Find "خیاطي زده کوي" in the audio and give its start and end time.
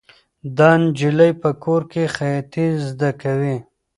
2.15-3.57